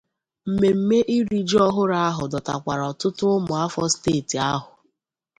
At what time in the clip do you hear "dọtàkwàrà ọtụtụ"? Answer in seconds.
2.31-3.25